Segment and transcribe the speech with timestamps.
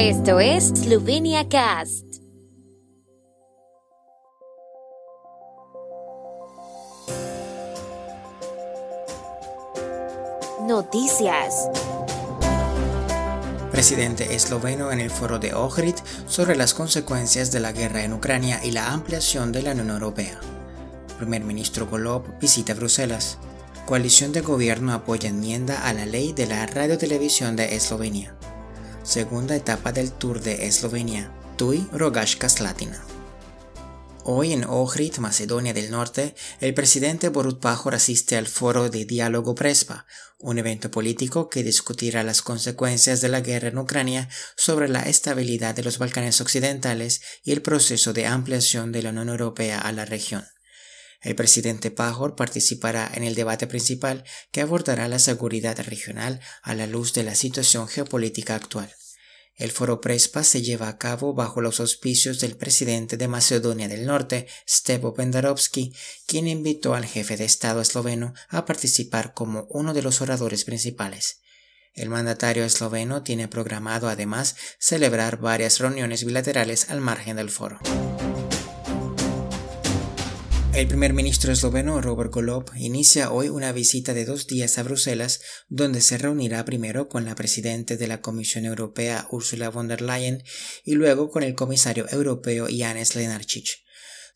[0.00, 2.04] Esto es Slovenia Cast.
[10.68, 11.68] Noticias.
[13.72, 15.96] Presidente esloveno en el foro de Ohrid
[16.28, 20.38] sobre las consecuencias de la guerra en Ucrania y la ampliación de la Unión Europea.
[21.16, 23.38] Primer ministro Golob visita Bruselas.
[23.84, 28.38] Coalición de gobierno apoya enmienda a la ley de la radiotelevisión de Eslovenia.
[29.08, 31.32] Segunda etapa del Tour de Eslovenia.
[31.56, 33.02] Tui Rogaška Slatina.
[34.24, 39.54] Hoy en Ohrid, Macedonia del Norte, el presidente Borut Pajor asiste al Foro de Diálogo
[39.54, 40.04] Prespa,
[40.36, 45.74] un evento político que discutirá las consecuencias de la guerra en Ucrania sobre la estabilidad
[45.74, 50.04] de los Balcanes occidentales y el proceso de ampliación de la Unión Europea a la
[50.04, 50.44] región.
[51.22, 56.86] El presidente Pajor participará en el debate principal que abordará la seguridad regional a la
[56.86, 58.94] luz de la situación geopolítica actual.
[59.58, 64.06] El foro Prespa se lleva a cabo bajo los auspicios del presidente de Macedonia del
[64.06, 65.92] Norte, Stepo Pendarovski,
[66.26, 71.40] quien invitó al jefe de Estado esloveno a participar como uno de los oradores principales.
[71.92, 77.80] El mandatario esloveno tiene programado además celebrar varias reuniones bilaterales al margen del foro.
[80.78, 85.40] El primer ministro esloveno Robert Golob inicia hoy una visita de dos días a Bruselas,
[85.68, 90.44] donde se reunirá primero con la presidenta de la Comisión Europea Ursula von der Leyen
[90.84, 93.84] y luego con el comisario europeo Janes Lenarchich.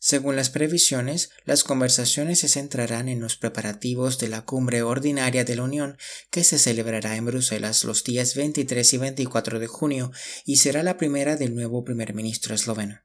[0.01, 5.55] Según las previsiones, las conversaciones se centrarán en los preparativos de la cumbre ordinaria de
[5.55, 5.97] la Unión
[6.29, 10.11] que se celebrará en Bruselas los días 23 y 24 de junio
[10.43, 12.99] y será la primera del nuevo primer ministro esloveno.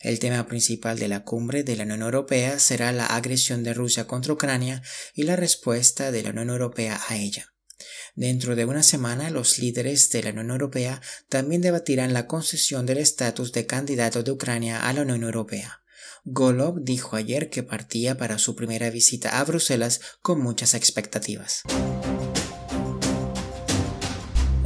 [0.00, 4.06] El tema principal de la cumbre de la Unión Europea será la agresión de Rusia
[4.06, 4.82] contra Ucrania
[5.12, 7.52] y la respuesta de la Unión Europea a ella.
[8.14, 12.98] Dentro de una semana, los líderes de la Unión Europea también debatirán la concesión del
[12.98, 15.82] estatus de candidato de Ucrania a la Unión Europea.
[16.24, 21.62] Golov dijo ayer que partía para su primera visita a Bruselas con muchas expectativas.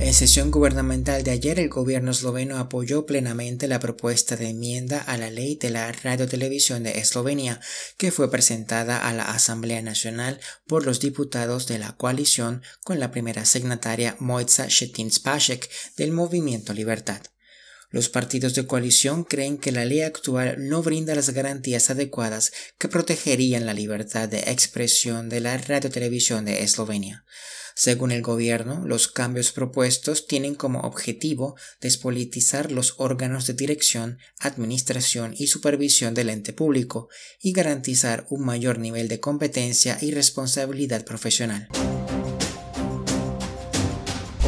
[0.03, 5.17] En sesión gubernamental de ayer, el gobierno esloveno apoyó plenamente la propuesta de enmienda a
[5.17, 7.61] la ley de la radiotelevisión de Eslovenia,
[7.99, 13.13] que fue presentada a la Asamblea Nacional por los diputados de la coalición con la
[13.13, 17.23] primera signataria Mojca Šetin-Spashek del Movimiento Libertad.
[17.93, 22.89] Los partidos de coalición creen que la ley actual no brinda las garantías adecuadas que
[22.89, 27.25] protegerían la libertad de expresión de la radiotelevisión de Eslovenia.
[27.75, 35.35] Según el gobierno, los cambios propuestos tienen como objetivo despolitizar los órganos de dirección, administración
[35.37, 37.09] y supervisión del ente público
[37.41, 41.69] y garantizar un mayor nivel de competencia y responsabilidad profesional.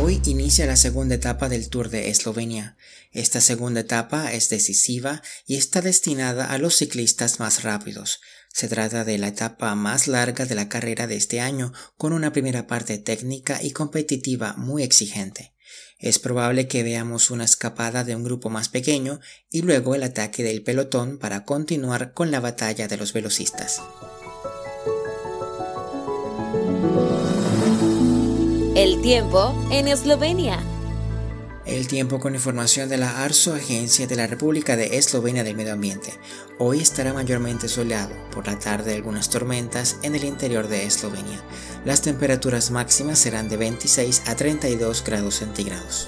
[0.06, 2.76] Hoy inicia la segunda etapa del Tour de Eslovenia.
[3.10, 8.20] Esta segunda etapa es decisiva y está destinada a los ciclistas más rápidos.
[8.53, 12.34] Se trata de la etapa más larga de la carrera de este año, con una
[12.34, 15.54] primera parte técnica y competitiva muy exigente.
[15.98, 20.43] Es probable que veamos una escapada de un grupo más pequeño y luego el ataque
[20.43, 23.81] del pelotón para continuar con la batalla de los velocistas.
[28.84, 30.62] El tiempo en Eslovenia.
[31.64, 35.72] El tiempo con información de la ARSO, Agencia de la República de Eslovenia del Medio
[35.72, 36.12] Ambiente.
[36.58, 41.42] Hoy estará mayormente soleado, por la tarde algunas tormentas en el interior de Eslovenia.
[41.86, 46.04] Las temperaturas máximas serán de 26 a 32 grados centígrados.